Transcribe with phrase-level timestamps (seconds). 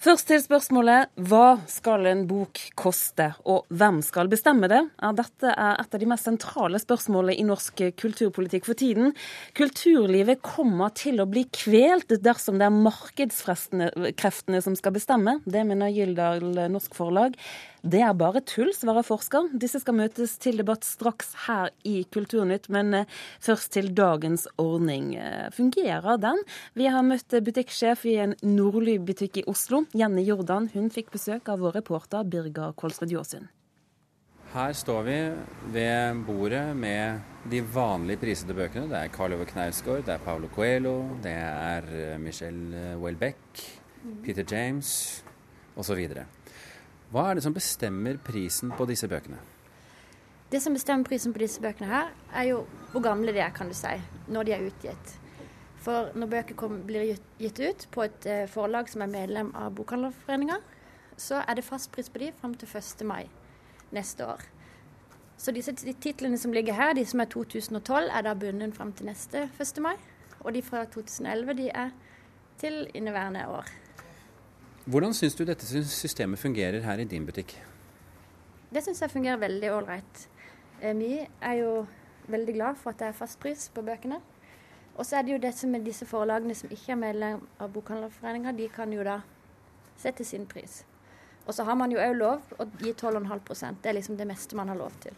[0.00, 4.78] Først til spørsmålet hva skal en bok koste, og hvem skal bestemme det?
[4.96, 9.12] Ja, dette er et av de mest sentrale spørsmålene i norsk kulturpolitikk for tiden.
[9.58, 15.36] Kulturlivet kommer til å bli kvelt dersom det er markedskreftene som skal bestemme.
[15.44, 17.36] Det mener Gyldal Norsk Forlag.
[17.80, 19.46] Det er bare tull, svarer forsker.
[19.56, 25.14] Disse skal møtes til debatt straks her i Kulturnytt, men eh, først til dagens ordning.
[25.16, 26.42] Eh, fungerer den?
[26.76, 30.68] Vi har møtt butikksjef i en Nordly-butikk i Oslo, Jenny Jordan.
[30.74, 33.48] Hun fikk besøk av vår reporter Birger Kolsrud Jåsund.
[34.50, 35.18] Her står vi
[35.70, 37.20] ved bordet med
[37.50, 38.88] de vanlige prisede bøkene.
[38.90, 43.62] Det er Karl Ove Knausgård, det er Paulo Coelho, det er eh, Michelle Welbeck,
[44.24, 45.22] Peter James
[45.78, 46.02] osv.
[47.10, 49.38] Hva er det som bestemmer prisen på disse bøkene?
[50.50, 53.70] Det som bestemmer prisen på disse bøkene her, er jo hvor gamle de er, kan
[53.70, 53.94] du si,
[54.26, 55.19] når de er utgitt.
[55.80, 59.72] For når bøker kom, blir gitt ut på et eh, forlag som er medlem av
[59.78, 60.58] Bokhandlerforeninga,
[61.16, 63.04] så er det fastpris på de fram til 1.
[63.08, 63.24] mai
[63.96, 64.44] neste år.
[65.40, 69.08] Så disse titlene som ligger her, de som er 2012, er da bundet fram til
[69.08, 69.80] neste 1.
[69.80, 69.96] mai.
[70.40, 71.94] Og de fra 2011, de er
[72.60, 73.68] til inneværende år.
[74.84, 77.56] Hvordan syns du dette systemet fungerer her i din butikk?
[78.72, 80.28] Det syns jeg fungerer veldig ålreit.
[80.82, 81.86] Eh, vi er jo
[82.28, 84.20] veldig glad for at det er fastpris på bøkene.
[84.96, 88.52] Og så er det jo dette med disse forlagene som ikke er medlem av Bokhandlerforeninga,
[88.52, 89.20] de kan jo da
[90.00, 90.82] sette sin pris.
[91.46, 94.56] Og så har man jo òg lov å gi 12,5% Det er liksom det meste
[94.58, 95.16] man har lov til.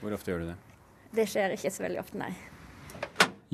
[0.00, 0.58] Hvor ofte gjør du det?
[1.14, 2.32] Det skjer ikke så veldig ofte, nei.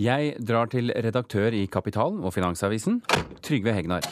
[0.00, 3.02] Jeg drar til redaktør i Kapital og Finansavisen,
[3.44, 4.06] Trygve Hegnar.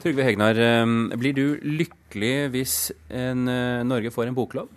[0.00, 2.76] Trygve Hegnar, ehm, blir du lykkelig hvis
[3.10, 4.68] en, eh, Norge får en boklov?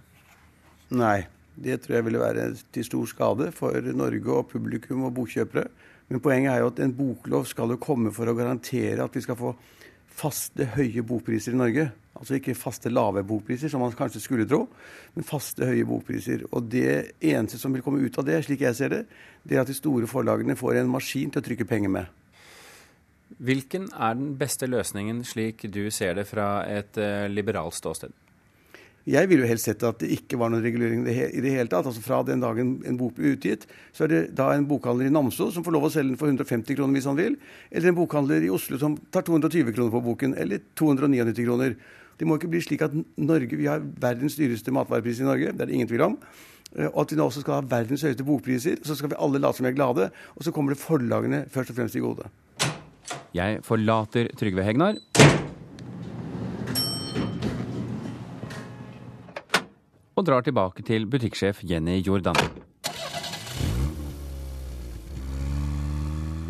[0.94, 1.24] Nei,
[1.56, 5.66] det tror jeg ville være til stor skade for Norge og publikum og bokkjøpere.
[6.10, 9.24] Men poenget er jo at en boklov skal jo komme for å garantere at vi
[9.24, 9.54] skal få
[10.14, 11.88] faste, høye bokpriser i Norge.
[12.14, 14.68] Altså ikke faste, lave bokpriser, som man kanskje skulle tro,
[15.16, 16.44] men faste, høye bokpriser.
[16.54, 19.06] Og det eneste som vil komme ut av det, slik jeg ser det,
[19.42, 22.20] det er at de store forlagene får en maskin til å trykke penger med.
[23.42, 28.14] Hvilken er den beste løsningen, slik du ser det fra et uh, liberalt ståsted?
[29.04, 31.90] Jeg ville jo helst sett at det ikke var noen regulering i det hele tatt.
[31.90, 35.14] Altså Fra den dagen en bok blir utgitt, så er det da en bokhandler i
[35.14, 37.36] Namso som får lov å selge den for 150 kroner hvis han vil,
[37.72, 41.76] eller en bokhandler i Oslo som tar 220 kroner på boken, eller 299 kroner.
[42.16, 45.66] Det må ikke bli slik at Norge, vi har verdens dyreste matvarepris i Norge, det
[45.66, 46.18] er det ingen tvil om.
[46.78, 48.80] Eh, og at vi nå også skal ha verdens høyeste bokpriser.
[48.88, 51.74] Så skal vi alle late som vi er glade, og så kommer det forlagene først
[51.74, 52.30] og fremst i gode.
[53.36, 55.02] Jeg forlater Trygve Hegnar.
[60.14, 62.38] Og drar tilbake til butikksjef Jenny Jordan.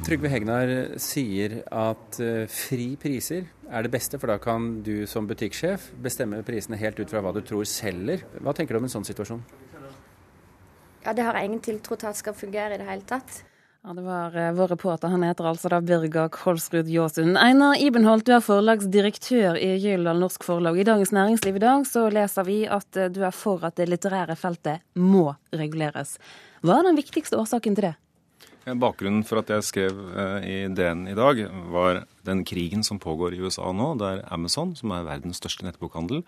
[0.03, 5.29] Trygve Hegnar sier at uh, fri priser er det beste, for da kan du som
[5.29, 8.25] butikksjef bestemme prisene helt ut fra hva du tror selger.
[8.43, 9.39] Hva tenker du om en sånn situasjon?
[11.05, 13.45] Ja, Det har jeg ingen tiltro til at skal fungere i det hele tatt.
[13.85, 15.07] Ja, Det var uh, vår reporter.
[15.11, 17.35] Han heter altså da Birger Kolsrud Jåsund.
[17.35, 20.79] Einar Ibenholt, du er forlagsdirektør i Gyldal Norsk Forlag.
[20.79, 23.89] I Dagens Næringsliv i dag så leser vi at uh, du er for at det
[23.91, 26.15] litterære feltet må reguleres.
[26.63, 27.93] Hva er den viktigste årsaken til det?
[28.63, 31.43] Bakgrunnen for at jeg skrev uh, i DN i dag,
[31.75, 36.23] var den krigen som pågår i USA nå, der Amazon, som er verdens største nettbokhandel,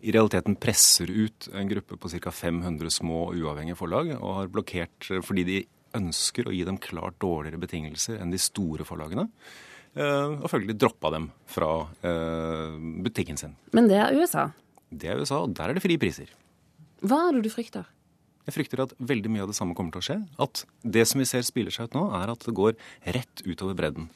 [0.00, 2.32] i realiteten presser ut en gruppe på ca.
[2.32, 5.62] 500 små uavhengige forlag, og har blokkert fordi de
[5.96, 9.28] ønsker å gi dem klart dårligere betingelser enn de store forlagene.
[9.94, 11.70] Eh, og følgelig droppa dem fra
[12.02, 13.54] eh, butikken sin.
[13.76, 14.48] Men det er USA?
[14.90, 16.32] Det er USA, og der er det frie priser.
[17.04, 17.86] Hva er det du frykter?
[18.44, 20.18] Jeg frykter at veldig mye av det samme kommer til å skje.
[20.42, 22.76] At det som vi ser spiller seg ut nå, er at det går
[23.16, 24.10] rett utover bredden.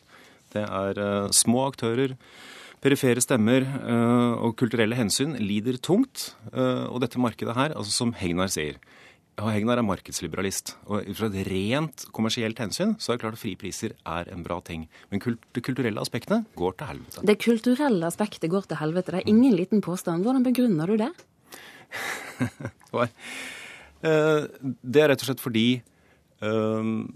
[0.53, 2.15] Det er uh, små aktører,
[2.85, 6.33] perifere stemmer uh, og kulturelle hensyn lider tungt.
[6.53, 8.77] Uh, og dette markedet her, altså som Hegnar sier,
[9.39, 10.73] ja, Hegnar er markedsliberalist.
[10.91, 14.43] Og ut fra et rent kommersielt hensyn så er det klart at fripriser er en
[14.43, 14.89] bra ting.
[15.13, 17.23] Men kult, det kulturelle aspektet går til helvete.
[17.31, 19.15] Det kulturelle aspektet går til helvete.
[19.15, 20.27] Det er ingen liten påstand.
[20.27, 21.13] Hvordan begrunner du det?
[23.99, 25.81] Eh, det er rett og slett fordi
[26.39, 27.09] um,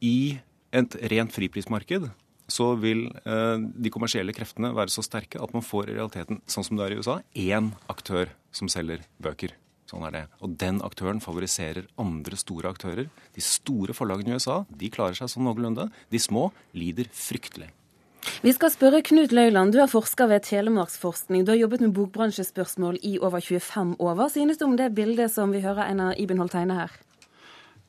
[0.00, 0.38] i
[0.72, 2.06] et rent friprismarked
[2.48, 6.64] så vil eh, de kommersielle kreftene være så sterke at man får i realiteten, sånn
[6.64, 9.52] som det er i USA, én aktør som selger bøker.
[9.86, 10.24] Sånn er det.
[10.42, 13.08] Og den aktøren favoriserer andre store aktører.
[13.36, 15.88] De store forlagene i USA de klarer seg sånn noenlunde.
[16.10, 17.70] De små lider fryktelig.
[18.42, 21.44] Vi skal spørre Knut Løyland, du er forsker ved Telemarksforskning.
[21.46, 24.14] Du har jobbet med bokbransjespørsmål i over 25 år.
[24.18, 26.96] Hva synes du om det bildet som vi hører Einar Ibenholt tegne her?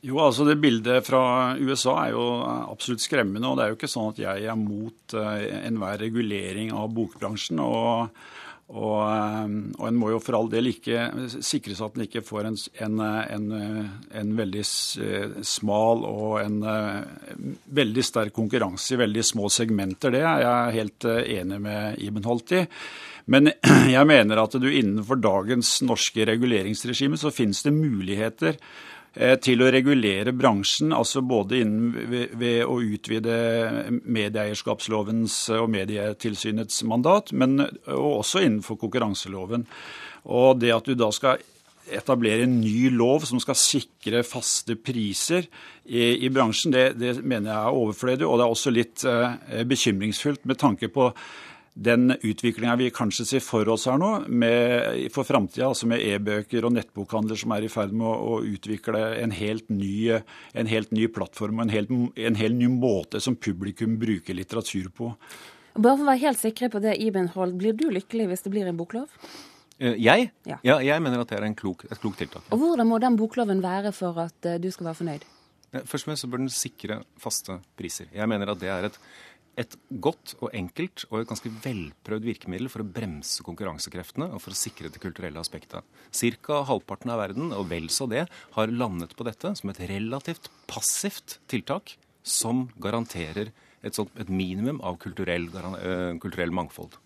[0.05, 3.47] Jo, altså Det bildet fra USA er jo absolutt skremmende.
[3.49, 7.59] og Det er jo ikke sånn at jeg er mot uh, enhver regulering av bokbransjen.
[7.59, 8.13] og
[8.67, 9.43] og, eh,
[9.77, 11.07] og, en må jo for all del ikke
[11.45, 13.03] sikres at en ikke får en, en,
[13.37, 13.45] en,
[14.21, 14.63] en, veldig
[15.47, 16.57] smal og en
[17.79, 20.17] veldig sterk konkurranse i veldig små segmenter.
[20.17, 22.65] Det er jeg helt enig med Iben Holt i.
[23.31, 23.53] Men
[23.95, 28.96] jeg mener at du innenfor dagens norske reguleringsregime så finnes det muligheter Eh,
[29.41, 33.37] til å regulere bransjen, altså både innen, ved, ved, å utvide
[34.03, 39.65] medieeierskapslovens og Medietilsynets mandat, men også innenfor konkurranseloven.
[40.29, 41.41] Og det at du da skal
[41.87, 45.47] etablere en ny lov som skal sikre faste priser
[45.85, 48.27] i, i bransjen, det, det, mener jeg er overflødig.
[48.27, 51.11] Og det er også litt eh, bekymringsfullt med tanke på
[51.77, 56.65] den utviklinga vi kanskje ser for oss her nå med, for framtida, altså med e-bøker
[56.65, 60.17] og nettbokhandler som er i ferd med å, å utvikle en helt, ny,
[60.57, 64.89] en helt ny, plattform og en helt, en helt ny måte som publikum bruker litteratur
[64.97, 65.11] på.
[65.77, 68.53] Bare for å være helt sikre på det, Iben Holt, blir du lykkelig hvis det
[68.55, 69.13] blir en boklov?
[69.77, 70.31] Eh, jeg?
[70.49, 70.57] Ja.
[70.65, 72.49] ja jeg mener at det er klok, et klokt tiltak.
[72.49, 75.27] Og Hvordan må den bokloven være for at eh, du skal være fornøyd?
[75.77, 78.07] Først og fremst så bør den sikre faste priser.
[78.15, 78.99] Jeg mener at det er et
[79.57, 79.73] et
[80.03, 84.59] godt og enkelt og et ganske velprøvd virkemiddel for å bremse konkurransekreftene og for å
[84.59, 85.85] sikre det kulturelle aspektet.
[86.13, 90.51] Cirka halvparten av verden, og vel så det, har landet på dette som et relativt
[90.69, 93.49] passivt tiltak som garanterer
[93.81, 95.49] et, sånt, et minimum av kulturell,
[96.21, 96.99] kulturell mangfold.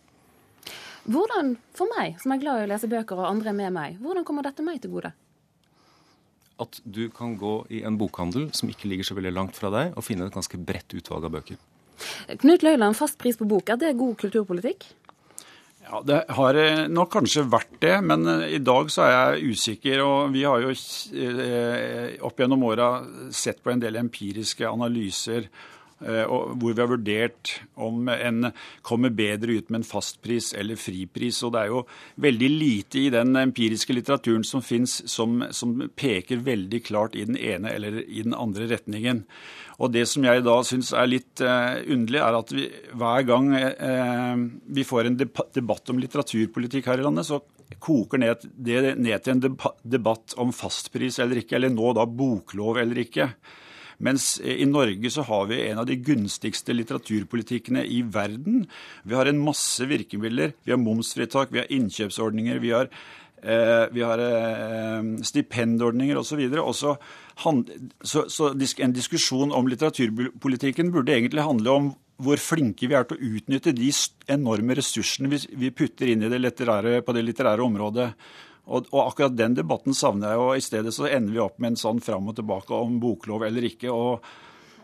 [1.08, 4.28] Hvordan, for meg, som er glad i å lese bøker, og andre med meg, hvordan
[4.28, 5.16] kommer dette meg til gode?
[6.62, 9.96] At du kan gå i en bokhandel som ikke ligger så veldig langt fra deg,
[9.96, 11.62] og finne et ganske bredt utvalg av bøker.
[12.42, 14.88] Knut Løiland, fast pris på bok, er det god kulturpolitikk?
[15.88, 20.06] Ja, Det har nok kanskje vært det, men eh, i dag så er jeg usikker.
[20.06, 22.94] og Vi har jo eh, opp gjennom åra
[23.32, 28.48] sett på en del empiriske analyser Eh, hvor vi har vurdert om en
[28.82, 31.42] kommer bedre ut med en fastpris eller fripris.
[31.46, 31.84] Og det er jo
[32.26, 37.38] veldig lite i den empiriske litteraturen som fins som, som, peker veldig klart i den
[37.38, 39.24] ene eller i den andre retningen.
[39.82, 42.68] Og det som jeg da syns er litt uh, underlig, er at vi
[42.98, 44.44] hver gang uh,
[44.78, 47.42] vi får en debatt om litteraturpolitikk her i landet, så
[47.82, 49.58] koker ned, det ned til en
[49.96, 53.32] debatt om fastpris eller ikke, eller nå da boklov eller ikke.
[54.02, 58.66] Mens i Norge så har vi en av de gunstigste litteraturpolitikkene i verden.
[59.04, 60.56] Vi har en masse virkemidler.
[60.66, 62.90] Vi har momsfritak, vi har innkjøpsordninger, vi har,
[63.44, 66.42] eh, vi har eh, stipendordninger osv.
[66.74, 66.96] Så,
[68.02, 73.18] så, så en diskusjon om litteraturpolitikken burde egentlig handle om hvor flinke vi er til
[73.18, 73.90] å utnytte de
[74.30, 76.42] enorme ressursene vi putter inn i det
[77.06, 78.12] på det litterære området.
[78.70, 81.74] Og, og, akkurat den debatten savner jeg, og i stedet så ender vi opp med
[81.74, 83.92] en sånn fram og tilbake om boklov eller ikke.
[83.92, 84.26] og,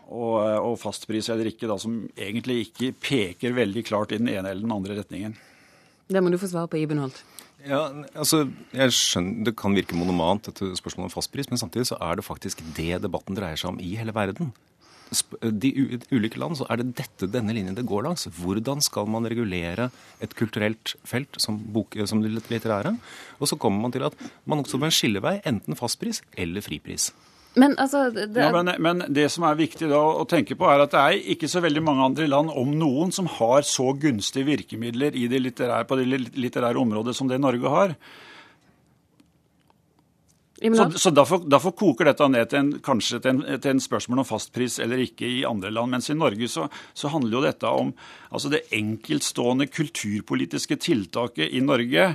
[0.08, 4.50] og, og fastpris eller ikke, da, som egentlig ikke peker veldig klart i den ene
[4.50, 5.36] eller den andre retningen.
[6.08, 7.20] Det må du få svar på, Iben Holt.
[7.66, 7.82] Ja,
[8.14, 12.16] altså, jeg skjønner, Det kan virke monomant, dette spørsmålet om fastpris, men samtidig så er
[12.16, 14.54] det faktisk det debatten dreier seg om i hele verden
[15.40, 15.70] de
[16.12, 18.28] ulike land så er det dette denne linjen det går langs.
[18.40, 19.88] Hvordan skal man regulere
[20.24, 22.94] et kulturelt felt som, bok, som det litterære?
[23.38, 27.10] Og så kommer man til at man også må en skillevei, enten fastpris eller fripris.
[27.58, 28.28] Men, altså, det...
[28.36, 31.32] Ja, men, men, det som er viktig da å tenke på, er at det er
[31.34, 35.42] ikke så veldig mange andre land, om noen, som har så gunstige virkemidler det
[35.88, 37.96] på det litterære området som det Norge har.
[40.58, 44.24] Så, så derfor, derfor, koker dette ned til en, kanskje til en, til en, spørsmål
[44.24, 45.92] om fastpris eller ikke i andre land.
[45.94, 46.66] Mens i Norge så,
[46.98, 47.92] så handler jo dette om
[48.32, 52.10] altså det enkeltstående kulturpolitiske tiltaket i Norge.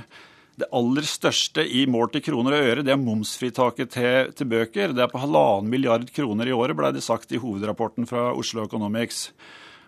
[0.60, 4.92] Det aller største i mål til kroner og øre, det er momsfritaket til, til bøker.
[4.92, 8.62] Det er på halvannen milliard kroner i året, ble det sagt i hovedrapporten fra Oslo
[8.68, 9.30] Economics.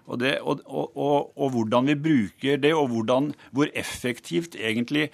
[0.06, 5.10] Og, det, og, og, og hvordan vi bruker det, og hvordan, hvor effektivt egentlig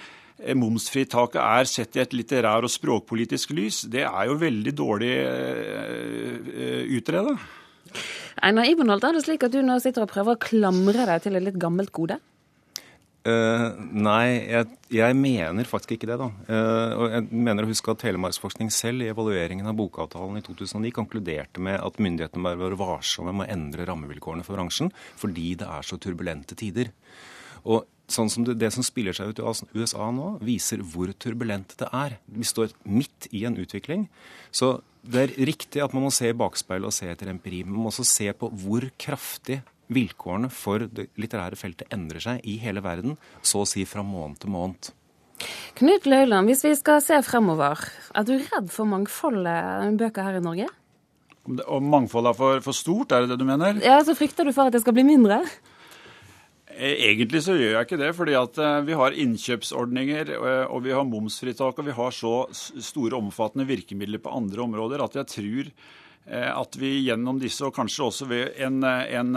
[0.58, 6.82] momsfritaket er sett i et litterær- og språkpolitisk lys, det er jo veldig dårlig uh,
[6.98, 7.36] utreda.
[8.42, 11.38] Einar Ibenholt, er det slik at du nå sitter og prøver å klamre deg til
[11.38, 12.18] et litt gammelt gode?
[13.22, 16.26] Uh, nei, jeg, jeg, mener faktisk ikke det, da.
[16.48, 20.90] Uh, og jeg mener å huske at Telemarksforskning selv i evalueringen av bokavtalen i 2009
[20.96, 25.70] konkluderte med at myndighetene bør være varsomme med å endre rammevilkårene for bransjen fordi det
[25.70, 26.90] er så turbulente tider.
[27.64, 31.76] Og sånn som det, det, som spiller seg ut i USA nå, viser hvor turbulent
[31.80, 32.18] det er.
[32.26, 34.08] Vi står midt i en utvikling.
[34.50, 37.62] Så det er riktig at man må se i bakspeilet og se etter empiri.
[37.64, 42.44] Men man må også se på hvor kraftig vilkårene for det litterære feltet endrer seg
[42.48, 44.92] i hele verden, så å si fra måned til måned.
[45.80, 47.80] Knut Løiland, hvis vi skal se fremover,
[48.14, 50.68] er du redd for mangfoldet bøker her i Norge?
[51.42, 53.80] Om mangfoldet er for, for stort, er det det du mener?
[53.82, 55.40] Ja, Så frykter du for at det skal bli mindre?
[56.76, 60.32] Eh, egentlig så gjør jeg ikke det, fordi at eh, vi har innkjøpsordninger
[60.68, 65.20] og vi har momsfritak og vi har så store omfattende virkemidler på andre områder at
[65.20, 65.74] jeg tror
[66.32, 69.32] at vi gjennom disse, og kanskje også ved en, en,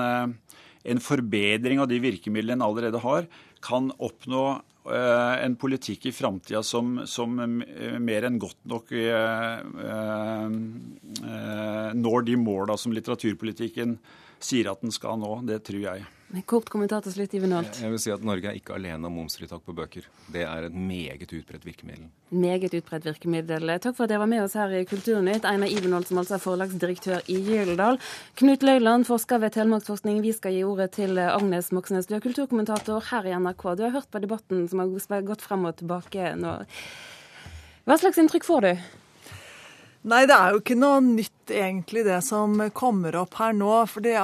[0.86, 3.26] en forbedring av de virkemidlene en allerede har,
[3.66, 4.44] kan oppnå
[4.86, 9.64] Eh, en politikk i framtida som, som, eh, mer enn godt nok eh,
[11.98, 13.96] når de måla som litteraturpolitikken
[14.46, 15.40] sier at den skal nå.
[15.48, 16.06] Det tror jeg.
[16.50, 17.78] Kort kommentar til slutt, Iven Holt.
[17.80, 20.08] Jeg vil si at Norge er ikke alene om momsfritak på bøker.
[20.34, 22.10] Det er et meget utbredt virkemiddel.
[22.34, 23.72] Meget utbredt virkemiddel.
[23.80, 25.46] Takk for at dere var med oss her i Kulturnytt.
[25.48, 28.02] Einar Ivenholt, som altså er forlagsdirektør i Gyldendal.
[28.42, 30.20] Knut Løyland, forsker ved Telemarksforskning.
[30.26, 32.10] Vi skal gi ordet til Agnes Moxnes.
[32.10, 33.70] Du er kulturkommentator her i NRK.
[33.78, 36.58] Du har hørt på debatten som har gått frem og tilbake nå.
[37.86, 38.72] Hva slags inntrykk får du?
[40.06, 43.72] Nei, det er jo ikke noe nytt egentlig det som kommer opp her nå.
[43.92, 44.18] For det,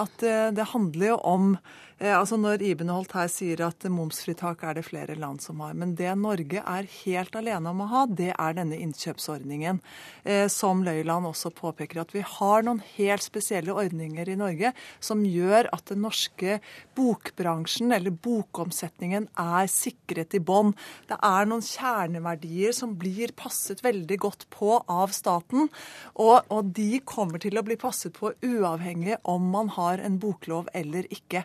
[0.57, 1.53] det handler jo om
[2.01, 5.75] Eh, altså Når Ibenholt her sier at momsfritak er det flere land som har.
[5.77, 9.81] Men det Norge er helt alene om å ha, det er denne innkjøpsordningen.
[10.25, 15.21] Eh, som Løyland også påpeker, at vi har noen helt spesielle ordninger i Norge som
[15.27, 16.57] gjør at den norske
[16.97, 20.73] bokbransjen, eller bokomsetningen, er sikret i bånn.
[21.11, 25.69] Det er noen kjerneverdier som blir passet veldig godt på av staten.
[26.17, 30.69] Og, og de kommer til å bli passet på uavhengig om man har en boklov
[30.77, 31.43] eller ikke.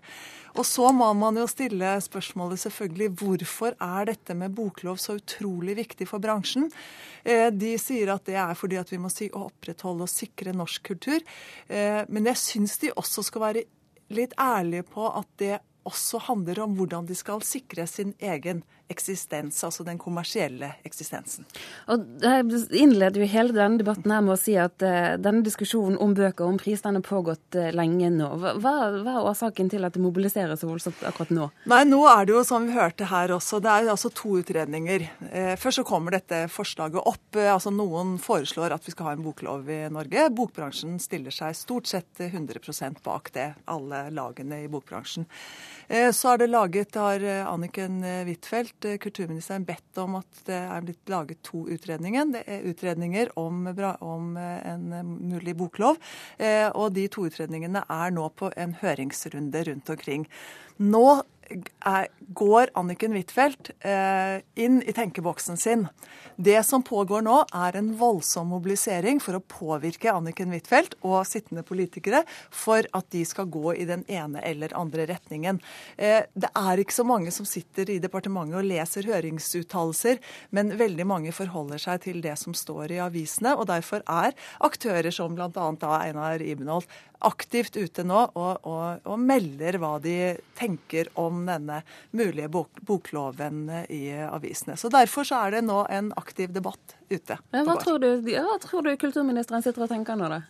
[0.56, 5.76] Og så må man jo stille spørsmålet selvfølgelig hvorfor er dette med boklov så utrolig
[5.80, 6.70] viktig for bransjen?
[7.24, 10.54] Eh, de sier at det er fordi at vi må si å opprettholde og sikre
[10.56, 11.20] norsk kultur.
[11.68, 13.66] Eh, men jeg syns de også skal være
[14.14, 15.56] litt ærlige på at det
[15.86, 21.46] også handler om hvordan de skal sikre sin egen eksistens, altså den kommersielle eksistensen.
[21.90, 22.44] Og Jeg
[22.78, 26.46] innleder jo hele denne debatten her med å si at uh, denne diskusjonen om bøker
[26.46, 28.28] og om pris den har pågått uh, lenge nå.
[28.38, 31.48] Hva, hva, er årsaken til at det mobiliseres så voldsomt akkurat nå?
[31.70, 34.36] Nei, Nå er det jo som vi hørte her også, det er jo altså to
[34.40, 35.08] utredninger.
[35.26, 37.40] Uh, først så kommer dette forslaget opp.
[37.42, 40.28] altså Noen foreslår at vi skal ha en boklov i Norge.
[40.36, 45.26] Bokbransjen stiller seg stort sett 100% bak det, alle lagene i bokbransjen.
[45.86, 51.10] Så er det laget, har Anniken Huitfeldt Eh, kulturministeren bedt om at det er blitt
[51.10, 52.32] laget to utredninger.
[52.34, 53.66] Det er utredninger om,
[54.00, 55.98] om eh, en eh, mulig boklov.
[56.76, 60.26] Og de to utredningene er nå på en høringsrunde rundt omkring.
[60.82, 61.06] Nå
[61.50, 65.86] er, går Anniken Huitfeldt eh, inn i tenkeboksen sin.
[66.36, 71.64] Det som pågår nå, er en voldsom mobilisering for å påvirke Anniken Huitfeldt og sittende
[71.66, 75.60] politikere for at de skal gå i den ene eller andre retningen.
[75.96, 80.20] Eh, det er ikke så mange som sitter i departementet og leser høringsuttalelser,
[80.56, 83.56] men veldig mange forholder seg til det som står i avisene.
[83.56, 84.36] og Derfor er
[84.66, 85.70] aktører som bl.a.
[85.96, 86.90] Einar Ibenholt
[87.24, 90.16] aktivt ute nå og, og, og, melder hva de
[90.58, 91.80] tenker om denne
[92.16, 94.76] mulige bok, bokloven i avisene.
[94.76, 97.38] Så Derfor så er det nå en aktiv debatt ute.
[97.52, 100.42] Ja, hva, tror du, hva tror du kulturministeren sitter og tenker nå, da?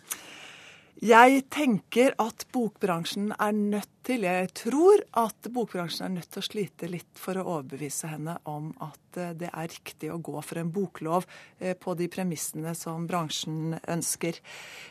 [1.04, 6.46] Jeg tenker at bokbransjen er nødt til Jeg tror at bokbransjen er nødt til å
[6.46, 10.60] slite litt for å overbevise henne om at eh, det er riktig å gå for
[10.62, 11.26] en boklov
[11.58, 14.38] eh, på de premissene som bransjen ønsker.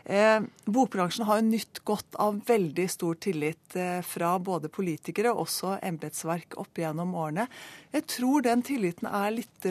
[0.04, 5.78] Eh, bokbransjen har jo nytt godt av veldig stor tillit fra både politikere og også
[5.84, 7.48] embetsverk opp gjennom årene.
[7.96, 9.66] Jeg tror den tilliten er litt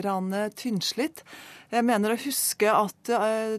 [0.59, 1.23] tynnslitt.
[1.71, 3.09] Jeg mener å huske at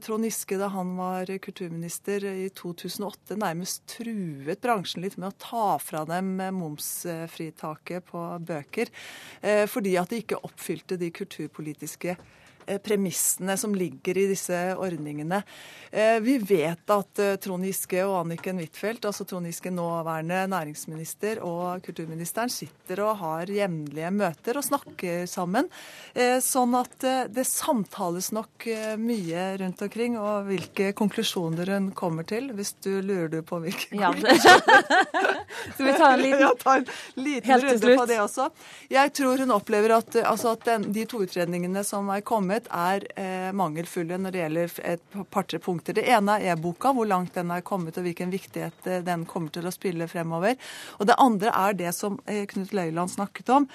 [0.05, 5.67] Trond Giske, da han var kulturminister i 2008, nærmest truet bransjen litt med å ta
[5.83, 8.93] fra dem momsfritaket på bøker
[9.43, 12.46] eh, fordi at de ikke oppfylte de kulturpolitiske Eh,
[12.85, 15.43] premissene som ligger i disse ordningene.
[15.91, 21.41] Eh, vi vet at eh, Trond Giske og Anniken Huitfeldt, altså Trond Giske nåværende næringsminister
[21.47, 25.71] og kulturministeren, sitter og har jevnlige møter og snakker sammen.
[26.43, 28.67] Sånn at det samtales nok
[29.01, 34.13] mye rundt omkring, og hvilke konklusjoner hun kommer til, hvis du lurer på hvilke ja.
[34.13, 35.43] konklusjoner.
[35.75, 38.49] Skal vi ta en liten, ja, ta en liten runde på det også?
[38.89, 42.69] Jeg tror hun opplever at, altså at den, de to utredningene som er kommet, kommet,
[42.73, 45.95] er eh, mangelfulle når det gjelder et par-tre punkter.
[45.95, 49.51] Det ene er e-boka, hvor langt den er kommet og hvilken viktighet eh, den kommer
[49.51, 50.57] til å spille fremover.
[50.99, 53.69] Og det andre er det som eh, Knut Løiland snakket om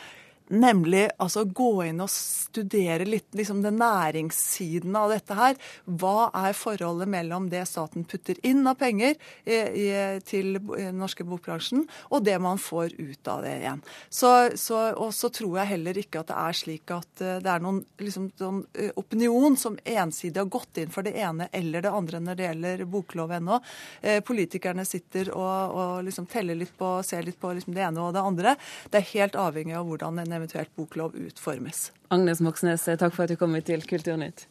[0.52, 5.56] Nemlig altså gå inn og studere litt liksom den næringssiden av dette her.
[5.86, 9.16] Hva er forholdet mellom det staten putter inn av penger
[9.46, 9.88] i, i,
[10.28, 13.84] til den norske bokbransjen, og det man får ut av det igjen.
[14.10, 17.54] Så, så, og så tror jeg heller ikke at det er slik at eh, det
[17.54, 18.28] er noen liksom,
[18.76, 22.48] eh, opinion som ensidig har gått inn for det ene eller det andre når det
[22.50, 23.62] gjelder boklov ennå.
[24.02, 28.04] Eh, politikerne sitter og, og liksom teller litt på, ser litt på liksom det ene
[28.04, 28.56] og det andre.
[28.92, 31.92] Det er helt avhengig av hvordan en eventuelt boklov utformes.
[32.12, 34.48] Agnes Moxnes, takk for at du kom hit til Kulturnytt.